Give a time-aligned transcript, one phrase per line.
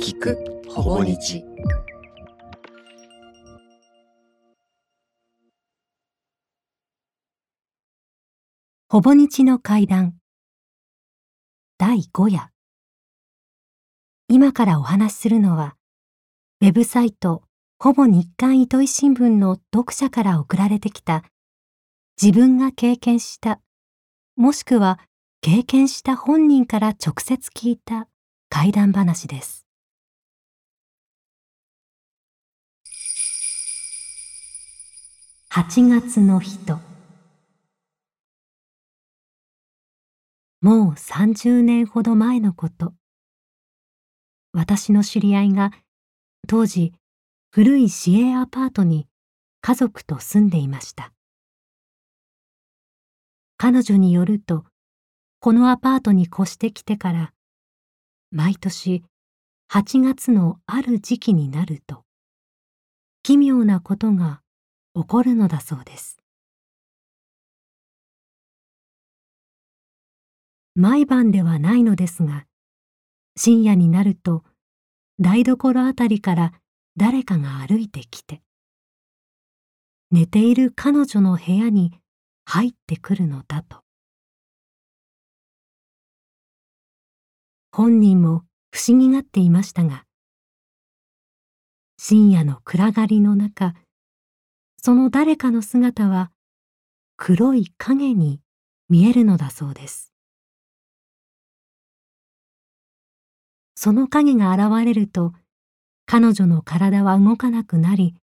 [0.00, 1.44] 聞くほぼ日。
[8.88, 10.14] ほぼ日の階段。
[11.78, 12.50] 第5夜。
[14.28, 15.74] 今からお話しするのは
[16.60, 17.42] ウェブサイト
[17.80, 21.24] ほぼ日刊糸井新聞の読者から送られてきた
[22.22, 23.60] 自分が経験した
[24.36, 25.00] もしくは
[25.40, 28.06] 経験した本人から直接聞いた
[28.48, 29.67] 怪談話です。
[35.50, 36.78] 8月の人。
[40.60, 42.92] もう30年ほど前のこと。
[44.52, 45.70] 私の知り合いが
[46.46, 46.92] 当時
[47.50, 49.08] 古い市営アパートに
[49.62, 51.14] 家族と住んでいました。
[53.56, 54.66] 彼女によると
[55.40, 57.32] このアパートに越してきてから
[58.30, 59.02] 毎年
[59.72, 62.04] 8月のある時期になると
[63.22, 64.42] 奇妙なことが
[64.98, 66.18] 起こるのだそうです。
[70.74, 72.46] 毎晩ではないのですが
[73.36, 74.42] 深夜になると
[75.20, 76.52] 台所あたりから
[76.96, 78.42] 誰かが歩いてきて
[80.10, 81.92] 寝ている彼女の部屋に
[82.44, 83.82] 入ってくるのだと。
[87.70, 90.04] 本人も不思議がっていましたが
[91.98, 93.74] 深夜の暗がりの中
[94.80, 96.30] その誰かの姿は
[97.16, 98.40] 黒い影に
[98.88, 100.12] 見えるのだそうです。
[103.74, 105.32] その影が現れると
[106.06, 108.14] 彼女の体は動かなくなり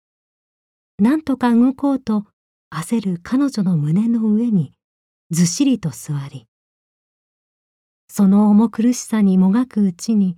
[0.98, 2.24] 何とか動こうと
[2.72, 4.72] 焦る彼女の胸の上に
[5.30, 6.48] ずっしりと座り
[8.08, 10.36] その重苦しさにもがくうちに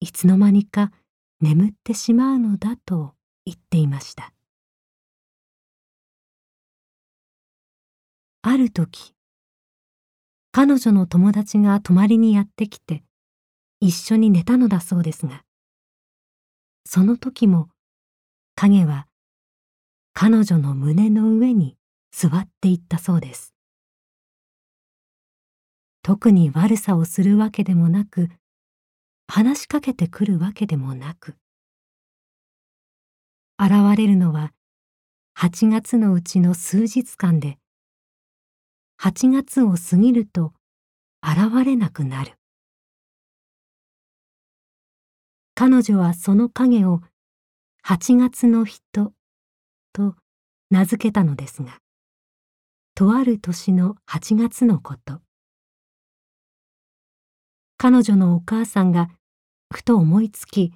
[0.00, 0.92] いつの間にか
[1.40, 3.12] 眠ってしまうのだと
[3.44, 4.32] 言っていました。
[8.42, 9.14] ある時
[10.50, 13.04] 彼女の友達が泊まりにやってきて
[13.80, 15.42] 一緒に寝たのだそうですが
[16.84, 17.68] その時も
[18.56, 19.06] 影は
[20.12, 21.76] 彼女の胸の上に
[22.10, 23.54] 座っていったそうです。
[26.02, 28.28] 特に悪さをするわけでもなく
[29.28, 31.36] 話しかけてくるわけでもなく
[33.58, 34.52] 現れるのは
[35.38, 37.58] 8月のうちの数日間で
[39.04, 40.52] 8月を過ぎると
[41.24, 42.34] 現れなくなる。
[45.56, 47.00] 彼女はその影を
[47.84, 49.12] 8月の人
[49.92, 50.14] と
[50.70, 51.78] 名付けたのですが
[52.94, 55.20] とある年の8月のこと。
[57.78, 59.10] 彼女のお母さんが
[59.74, 60.72] ふと思いつき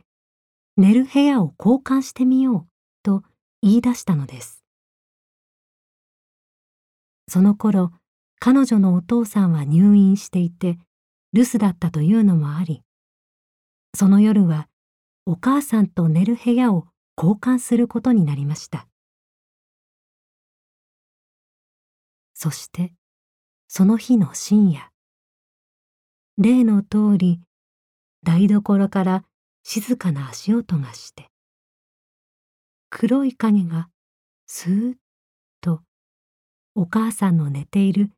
[0.76, 2.66] 寝る部屋を交換してみよう
[3.04, 3.22] と
[3.62, 4.64] 言い出したのです。
[7.28, 7.92] その頃
[8.38, 10.78] 彼女のお父さんは入院していて
[11.32, 12.82] 留守だったというのもあり
[13.94, 14.68] その夜は
[15.24, 16.86] お母さんと寝る部屋を
[17.16, 18.86] 交換することになりました。
[22.38, 22.92] そして
[23.66, 24.90] その日の深夜
[26.36, 27.40] 例の通り
[28.22, 29.24] 台所から
[29.64, 31.30] 静かな足音がして
[32.90, 33.88] 黒い影が
[34.46, 34.94] スーッ
[35.62, 35.80] と
[36.74, 38.10] お母さんの寝ている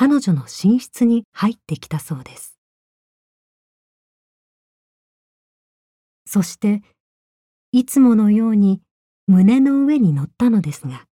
[0.00, 2.56] 彼女の寝室に入ってきたそうです。
[6.24, 6.82] そして
[7.72, 8.80] いつものように
[9.26, 11.02] 胸の上に乗ったのですが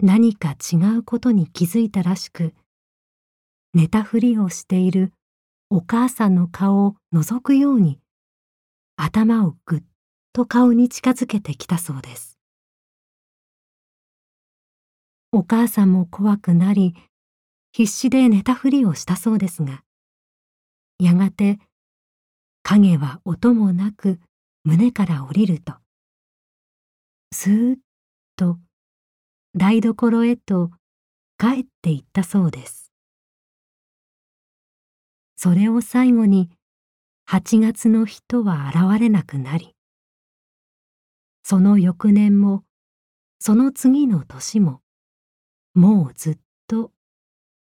[0.00, 2.54] 何か違うことに気づいたらしく
[3.74, 5.12] 寝たふりをしている
[5.68, 7.98] お母さんの顔を覗くように
[8.96, 9.82] 頭をぐっ
[10.32, 12.38] と顔に近づけてきたそうです。
[15.30, 16.94] お母さんも怖くなり
[17.72, 19.82] 必死で寝たふりをしたそうですが
[20.98, 21.58] やがて
[22.62, 24.18] 影は音もなく
[24.64, 25.74] 胸から降りると
[27.32, 27.76] スーッ
[28.36, 28.58] と
[29.54, 30.70] 台所へと
[31.38, 32.92] 帰っていったそうです。
[35.36, 36.50] それを最後に
[37.30, 39.76] 8月の人は現れなくなり
[41.44, 42.64] その翌年も
[43.38, 44.80] その次の年も
[45.74, 46.40] もうずっと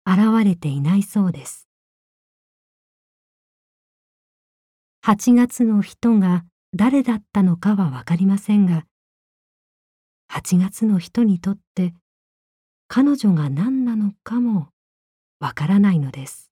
[0.07, 1.67] 現れていないそうです。
[5.05, 6.45] 8月の人が
[6.75, 8.85] 誰だったのかは分かりませんが
[10.33, 11.95] 8月の人にとって
[12.89, 14.69] 彼女が何なのかも
[15.39, 16.51] わからないのです。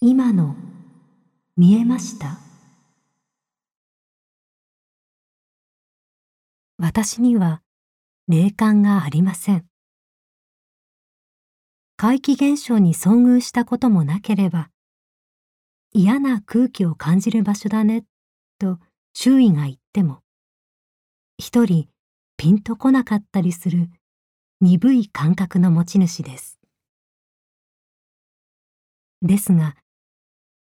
[0.00, 0.54] 今の
[1.56, 2.53] 見えました？
[6.78, 7.62] 私には
[8.26, 9.66] 霊感がありません。
[11.96, 14.70] 怪奇現象に遭遇したこともなければ、
[15.92, 18.04] 嫌な空気を感じる場所だね、
[18.58, 18.78] と
[19.12, 20.22] 周囲が言っても、
[21.38, 21.88] 一人
[22.36, 23.88] ピンとこなかったりする
[24.60, 26.58] 鈍い感覚の持ち主です。
[29.22, 29.76] ですが、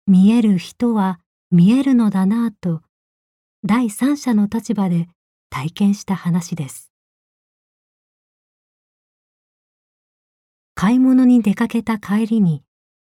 [0.06, 1.18] 見える人は
[1.50, 2.82] 見えるのだなぁと、
[3.64, 5.08] 第三者の立場で
[5.56, 6.92] 体験した話です。
[10.74, 12.62] 買い物に出かけた帰りに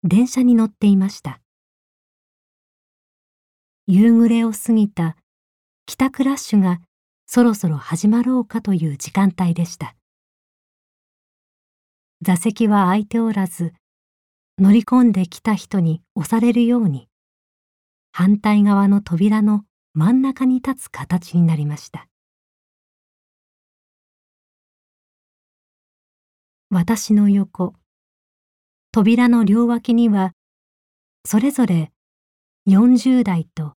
[0.05, 1.41] 電車に乗っていました。
[3.87, 5.17] 夕暮れを過ぎた
[5.87, 6.83] 帰宅ラッシュが
[7.25, 9.97] そろそろ始まろうかという時間帯でした。
[12.21, 13.73] 座席は空いておらず、
[14.59, 17.09] 乗り込んできた人に押されるように、
[18.13, 19.63] 反対側の扉の
[19.95, 22.07] 真ん中に立つ形になりました。
[26.69, 27.75] 私の横、
[28.91, 30.33] 扉の両脇には、
[31.25, 31.93] それぞれ
[32.69, 33.75] 40代と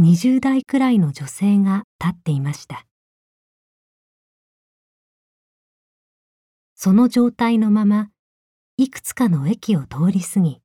[0.00, 2.84] 20代くらいの女性が立っていました。
[6.74, 8.10] その状態のまま、
[8.76, 10.60] いくつかの駅を通り過ぎ、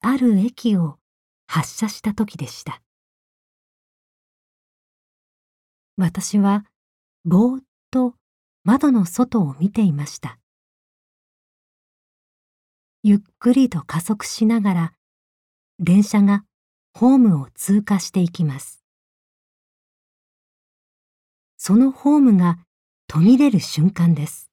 [0.00, 0.98] ある駅を
[1.46, 2.82] 発車した時でした。
[5.96, 6.64] 私は
[7.24, 7.62] ぼーっ
[7.92, 8.17] と
[8.68, 10.38] 窓の外を見ていました。
[13.02, 14.92] ゆっくりと加速しながら、
[15.78, 16.44] 電車が
[16.92, 18.84] ホームを通過していきます。
[21.56, 22.58] そのホームが
[23.06, 24.50] 途切れる瞬間です。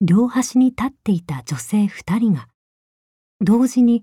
[0.00, 2.48] 両端に立っていた女性二人が、
[3.42, 4.02] 同時に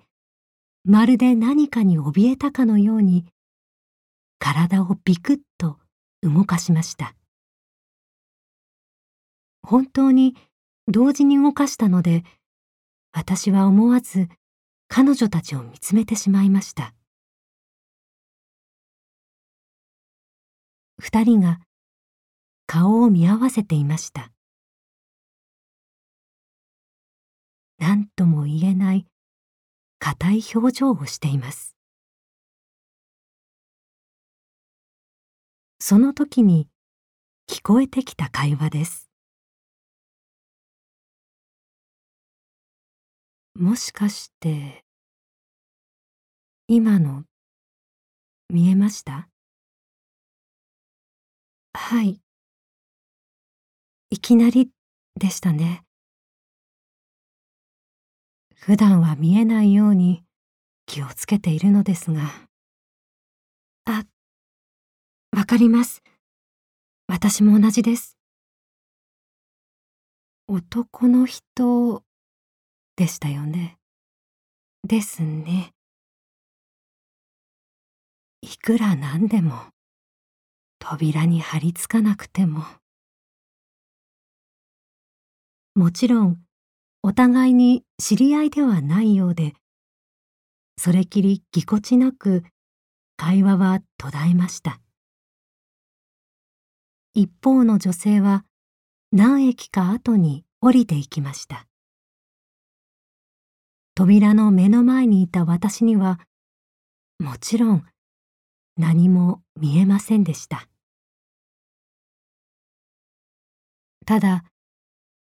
[0.84, 3.26] まるで何かに怯えたかのように、
[4.38, 5.80] 体をビクッと
[6.22, 7.15] 動かしました。
[9.66, 10.36] 本当に
[10.88, 12.24] 同時に動かしたので、
[13.12, 14.30] 私は思わず
[14.88, 16.94] 彼女たちを見つめてしまいました。
[21.00, 21.60] 二人が
[22.68, 24.32] 顔を見合わせていました。
[27.78, 29.06] 何とも言えない
[30.00, 31.76] 硬い表情をしています。
[35.80, 36.68] その時に
[37.48, 39.10] 聞こえてきた会話です。
[43.58, 44.84] もしかして、
[46.68, 47.24] 今の、
[48.50, 49.30] 見えました？
[51.74, 52.20] はい。
[54.10, 54.70] いきなり
[55.18, 55.86] でしたね。
[58.56, 60.26] 普段は見えないように
[60.86, 62.24] 気をつけているのですが。
[63.86, 64.04] あ、
[65.32, 66.04] わかります。
[67.08, 68.18] 私も同じです。
[70.48, 72.05] 男の人
[72.96, 73.78] でしたよね。
[74.88, 75.74] ですね。
[78.42, 79.54] いくらなんでも、
[80.80, 82.64] 扉に張り付かなくても。
[85.74, 86.38] もちろん、
[87.04, 89.54] お互いに知り合いではないようで、
[90.78, 92.44] それきりぎこちなく
[93.18, 94.80] 会話は途絶えました。
[97.14, 98.46] 一方の女性は
[99.12, 101.66] 何駅か後に降りていきました。
[103.98, 106.20] 扉の目の前にいた私には、
[107.18, 107.86] もちろん
[108.76, 110.68] 何も見えませんでした。
[114.06, 114.44] ただ、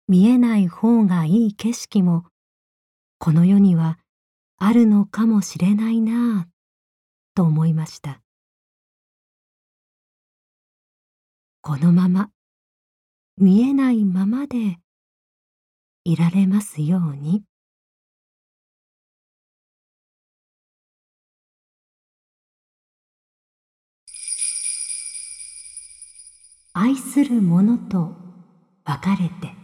[0.07, 2.25] 見えない方がいい景色も、
[3.19, 3.99] この世には
[4.57, 8.21] あるのかもしれないなぁ、と思いました。
[11.61, 12.31] このまま、
[13.37, 14.79] 見えないままで
[16.05, 17.46] いられますように。
[26.79, 28.13] 愛する者と
[28.85, 29.55] 別れて。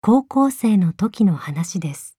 [0.00, 2.16] 高校生の時の話です。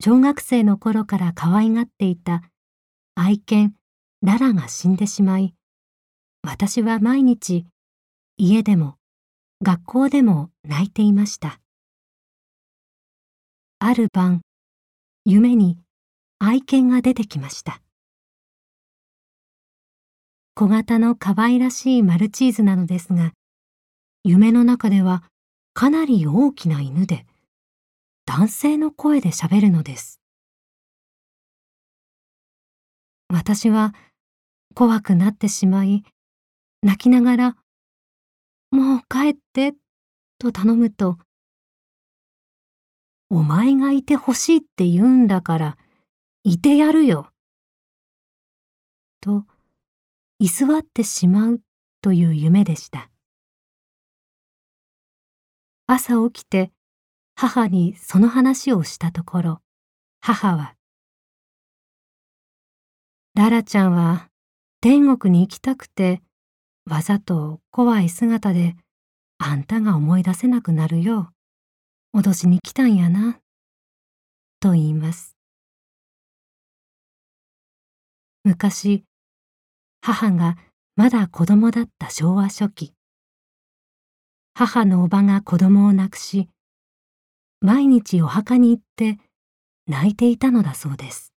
[0.00, 2.44] 小学生の頃から可愛がっていた
[3.16, 3.74] 愛犬
[4.22, 5.52] ララが死んでしまい
[6.46, 7.66] 私は毎日
[8.36, 8.98] 家でも
[9.64, 11.60] 学校でも泣いていました。
[13.80, 14.42] ある晩
[15.24, 15.76] 夢に
[16.38, 17.82] 愛犬が出てきました。
[20.60, 23.32] 小型の可愛らしいマルチーズなのですが、
[24.24, 25.22] 夢の中では
[25.72, 27.24] かなり大きな犬で、
[28.26, 30.20] 男性の声で喋るのです。
[33.32, 33.94] 私は
[34.74, 36.04] 怖くなってしまい、
[36.82, 37.56] 泣きながら、
[38.70, 39.72] もう帰って、
[40.38, 41.16] と頼むと、
[43.30, 45.78] お前がいてほしいって言うんだから、
[46.44, 47.30] いてやるよ。
[49.22, 49.46] と、
[50.42, 51.60] 居座ってしまう
[52.00, 53.10] という夢でした。
[55.86, 56.72] 朝起きて
[57.34, 59.60] 母にその話をしたところ、
[60.22, 60.76] 母は、
[63.34, 64.30] ララちゃんは
[64.80, 66.22] 天国に行きたくて、
[66.86, 68.76] わざと怖い姿で
[69.36, 71.34] あんたが思い出せなくなるよ
[72.14, 73.40] う脅しに来たんやな、
[74.58, 75.36] と言います。
[78.42, 79.04] 昔、
[80.12, 80.56] 母が
[80.96, 82.94] まだ子供だった昭和初期、
[84.54, 86.48] 母のおばが子供を亡くし、
[87.60, 89.18] 毎日お墓に行って
[89.86, 91.32] 泣いていたのだそうです。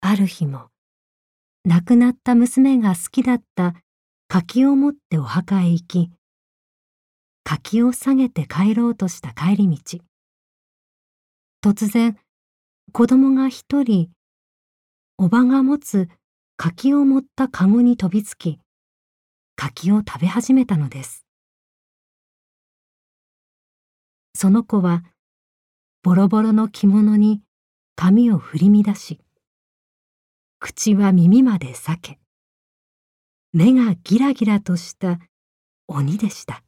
[0.00, 0.68] ある日も、
[1.64, 3.74] 亡くなった娘が好きだった
[4.28, 6.12] 柿を持ってお墓へ行き、
[7.42, 9.98] 柿を下げて帰ろうとした帰り道。
[11.64, 12.16] 突然、
[12.92, 14.10] 子供が一人、
[15.18, 16.10] おばが持つ
[16.58, 18.60] 柿を持ったかごに飛びつき、
[19.56, 21.24] 柿を食べ始めたのです。
[24.34, 25.04] その子は、
[26.02, 27.40] ボロボロの着物に
[27.94, 29.18] 髪を振り乱し、
[30.58, 32.18] 口は耳まで裂け、
[33.54, 35.18] 目がギラギラとした
[35.88, 36.62] 鬼でした。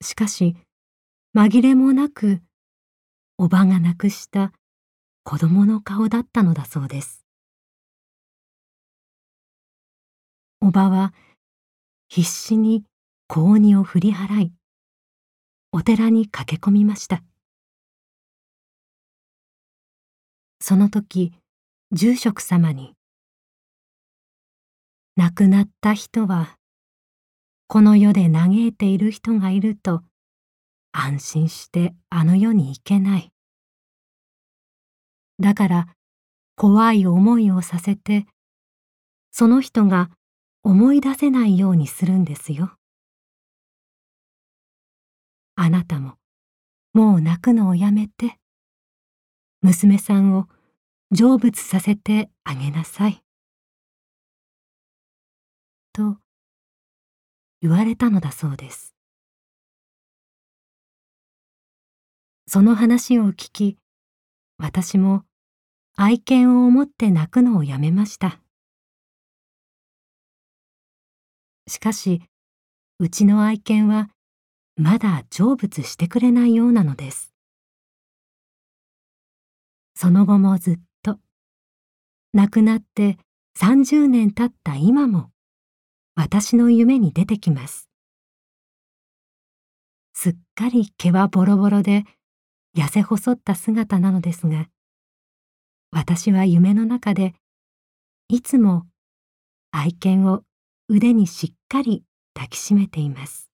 [0.00, 0.56] しかし、
[1.36, 2.42] 紛れもなく、
[3.42, 4.52] おばが亡くした
[5.24, 7.24] 子供の顔だったのだそうです。
[10.60, 11.12] おばは
[12.08, 12.84] 必死に
[13.26, 14.52] 小鬼を振り払い、
[15.72, 17.24] お寺に駆け込みました。
[20.60, 21.32] その時、
[21.90, 22.94] 住職様に、
[25.16, 26.56] 亡くなった人は、
[27.66, 30.04] この世で嘆いている人がいると、
[30.92, 33.32] 安心してあの世に行けない。
[35.40, 35.86] だから、
[36.54, 38.26] 怖い思いをさせて、
[39.32, 40.10] その人が
[40.62, 42.76] 思い出せないようにするんですよ。
[45.56, 46.14] あなたも、
[46.92, 48.38] もう泣くのをやめて、
[49.62, 50.48] 娘さんを
[51.10, 53.22] 成仏させてあげなさい。
[55.92, 56.18] と
[57.60, 58.94] 言われたのだそうです。
[62.52, 63.78] その話を聞き、
[64.58, 65.22] 私も
[65.96, 68.42] 愛犬を思って泣くのをやめました。
[71.66, 72.20] しかし、
[72.98, 74.10] うちの愛犬は
[74.76, 77.32] まだ成仏してくれないようなのです。
[79.94, 81.16] その後もずっと、
[82.34, 83.16] 亡くなって
[83.58, 85.30] 30年経った今も、
[86.14, 87.88] 私の夢に出てきます。
[90.12, 92.04] すっかり毛はボロボロで、
[92.76, 94.68] 痩せ細った姿なのですが、
[95.90, 97.34] 私は夢の中で、
[98.28, 98.86] いつも
[99.70, 100.42] 愛犬を
[100.88, 102.02] 腕にしっかり
[102.34, 103.50] 抱きしめています。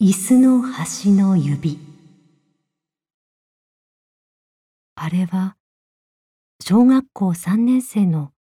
[0.00, 1.78] 椅子の端の指
[4.96, 5.56] あれは
[6.60, 8.32] 小学校3年生の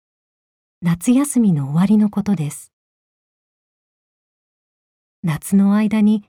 [0.83, 2.71] 夏休みの終わりのことです。
[5.21, 6.23] 夏の間に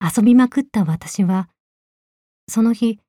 [0.00, 1.50] 遊びまくった私は、
[2.48, 3.00] その日、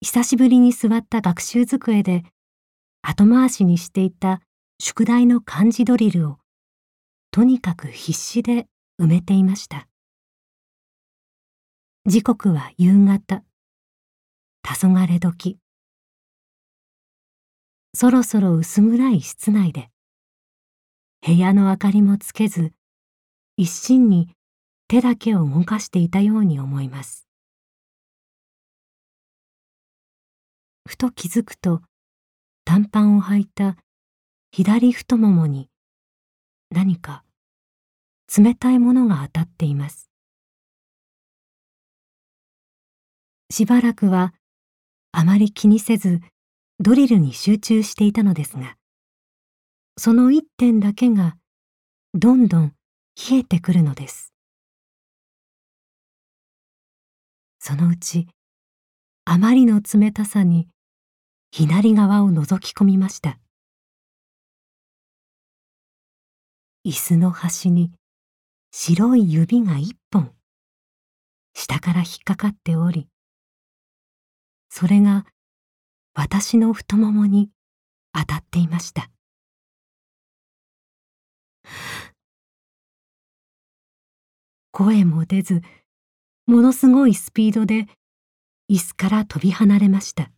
[0.00, 2.22] 久しぶりに座った学習机で
[3.02, 4.42] 後回しにしていた
[4.80, 6.38] 宿題の漢字ドリルを
[7.32, 8.68] とにかく必死で
[9.02, 9.88] 埋めていました。
[12.06, 13.42] 時刻は夕方。
[14.62, 15.58] 黄昏時。
[17.92, 19.90] そろそろ薄暗い室内で、
[21.26, 22.72] 部屋の明かりもつけず、
[23.56, 24.28] 一心に
[24.88, 27.26] 手だけを動かしていたように思います。
[30.86, 31.80] ふと気づくと、
[32.66, 33.78] 短パンを履いた
[34.52, 35.70] 左太ももに
[36.70, 37.24] 何か
[38.36, 40.10] 冷たいものが当たっています。
[43.48, 44.34] しばらくは
[45.10, 46.20] あまり気にせず
[46.80, 48.76] ドリルに集中していたのですが、
[49.96, 51.36] その一点だけが
[52.14, 52.74] どんどん
[53.30, 54.34] 冷えてくるのです。
[57.66, 58.28] そのうち
[59.24, 60.68] あまりの冷たさに
[61.50, 63.38] 左側を覗き込みました
[66.86, 67.90] 椅子の端に
[68.70, 70.32] 白い指が一本
[71.54, 73.08] 下から引っかかっており
[74.68, 75.24] それが
[76.14, 77.48] 私の太ももに
[78.12, 79.08] 当たっていました
[84.72, 85.62] 声も出ず
[86.46, 87.86] ものすごいスピードで
[88.70, 90.30] 椅子から飛び離れました。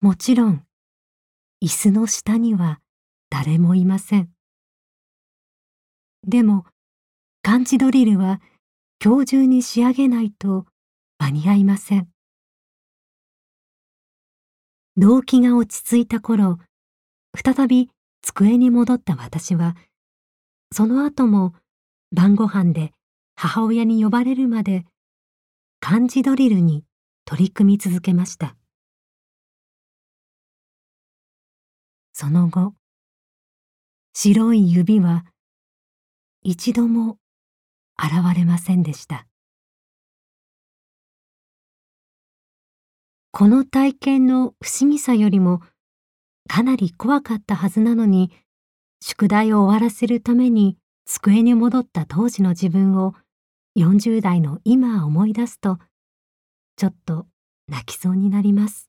[0.00, 0.66] もちろん
[1.62, 2.80] 椅子の下には
[3.30, 4.30] 誰もいません。
[6.26, 6.66] でも
[7.42, 8.40] 漢字ドリルは
[9.02, 10.66] 今日中に仕上げないと
[11.18, 12.08] 間に合いません。
[14.96, 16.58] 動機が落ち着いた頃
[17.34, 17.90] 再び
[18.24, 19.76] 机に戻った私は
[20.72, 21.54] その後も
[22.10, 22.92] 晩ご飯で
[23.36, 24.86] 母親に呼ばれるまで
[25.78, 26.84] 漢字ドリルに
[27.26, 28.56] 取り組み続けました。
[32.12, 32.72] その後
[34.14, 35.26] 白い指は
[36.42, 37.18] 一度も
[37.98, 39.26] 現れませんでした。
[43.32, 45.60] この体験の不思議さよりも
[46.48, 48.30] かなり怖かったはずなのに
[49.02, 53.14] 宿題を終わらせるために机に戻った当時の自分を
[53.78, 55.78] 40代の今思い出すと
[56.76, 57.26] ちょっと
[57.68, 58.88] 泣きそうになります。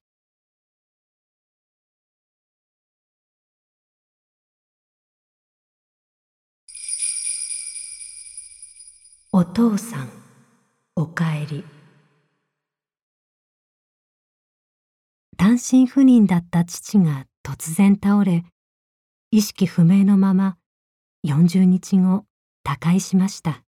[9.31, 10.09] お父さん
[10.95, 11.65] おかえり。
[15.37, 18.43] 単身赴任だった父が突然倒れ
[19.29, 20.57] 意識不明のまま
[21.27, 22.25] 40日後
[22.63, 23.63] 他界しました。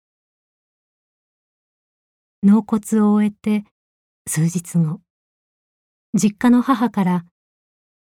[2.45, 3.65] 納骨を終えて
[4.29, 5.01] 数日後
[6.15, 7.25] 実家の母から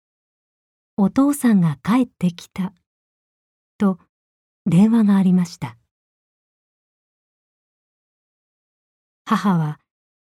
[0.96, 2.72] 「お父さんが帰ってきた」
[3.76, 3.98] と
[4.64, 5.76] 電話がありました。
[9.26, 9.78] 母は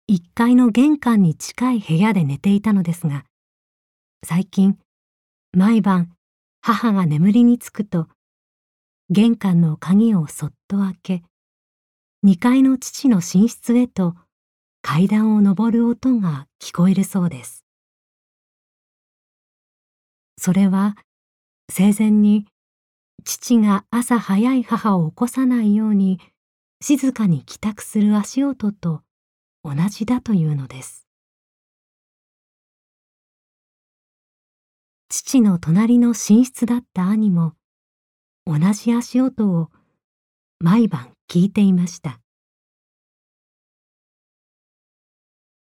[0.08, 3.24] 1階の玄関に近い部屋で寝ていたのですが
[4.22, 4.78] 最近
[5.56, 6.10] 毎晩
[6.60, 8.08] 母が眠りにつくと
[9.10, 11.22] 玄関の鍵をそっと開け
[12.26, 14.14] 2階の父の寝室へと
[14.82, 17.64] 階段を上る音が聞こえるそうです。
[20.38, 20.96] それは
[21.70, 22.46] 生前に
[23.24, 26.18] 父が朝早い母を起こさないように
[26.82, 29.02] 静かに帰宅する足音と
[29.62, 31.03] 同じだというのです。
[35.16, 37.52] 父の隣の寝室だった兄も
[38.46, 39.70] 同じ足音を
[40.58, 42.20] 毎晩聞いていました。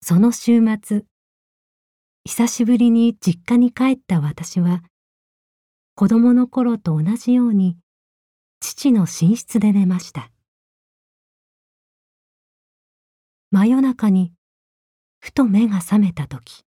[0.03, 1.05] その週末
[2.25, 4.83] 久しぶりに実家に帰った私は
[5.95, 7.79] 子供の頃と同じように
[8.59, 10.33] 父の寝室で寝ました。
[13.53, 14.33] 真夜中に
[15.21, 16.65] ふと目が覚めた時。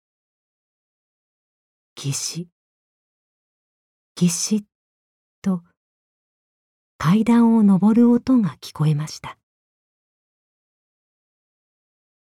[4.17, 4.65] ぎしぎし
[5.43, 5.63] と
[6.99, 9.39] 階段を上る音が聞こえました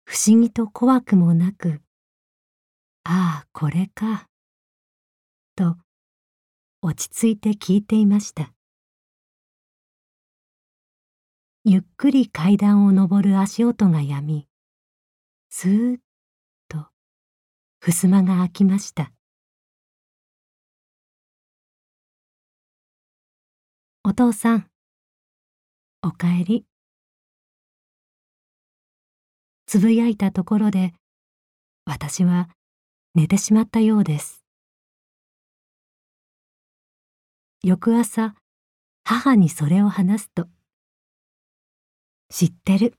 [0.04, 1.80] 不思議と怖くもなく
[3.04, 4.26] ああこれか
[5.54, 5.76] と
[6.82, 8.52] 落ち着いて聞いていました
[11.68, 14.46] ゆっくり階段を上る足音がやみ、
[15.50, 15.98] スーッ
[16.68, 16.86] と
[17.80, 19.15] 襖が開きました。
[24.08, 24.68] お父さん、
[26.00, 26.64] おかえり。
[29.66, 30.92] つぶやいたところで、
[31.86, 32.48] 私は
[33.16, 34.44] 寝てしまったようです。
[37.64, 38.36] 翌朝、
[39.02, 40.46] 母にそれを話すと、
[42.30, 42.94] 知ってる。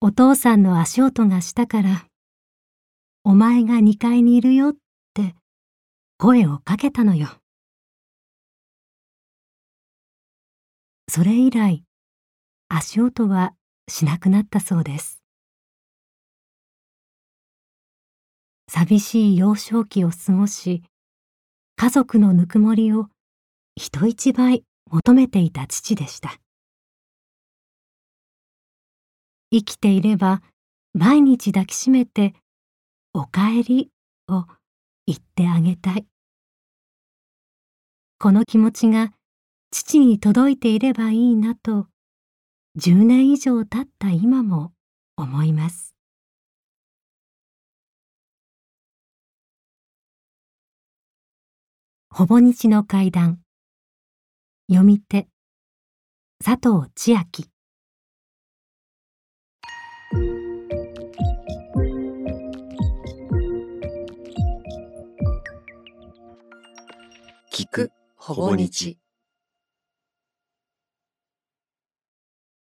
[0.00, 2.04] お父さんの足音がしたから、
[3.22, 4.74] お前が2階にいるよっ
[5.14, 5.36] て
[6.18, 7.28] 声をかけたのよ。
[11.12, 11.82] それ以来、
[12.68, 13.52] 足音は
[13.88, 15.20] しなくなったそうです。
[18.68, 20.84] 寂しい幼少期を過ごし、
[21.74, 23.08] 家族のぬくもりを
[23.74, 26.38] 人一倍求めていた父でした。
[29.50, 30.42] 生きていれば
[30.94, 32.36] 毎日抱きしめて
[33.14, 33.90] 「おかえり」
[34.30, 34.46] を
[35.06, 36.06] 言ってあげたい
[38.20, 39.12] この気持ちが
[39.72, 41.86] 父に届いていればいいなと
[42.78, 44.72] 10年以上経った今も
[45.16, 45.94] 思います。
[52.12, 53.38] ほぼ日の階段
[54.68, 55.28] 読み手
[56.44, 57.48] 佐藤千秋
[67.52, 68.98] 聞くほぼ日。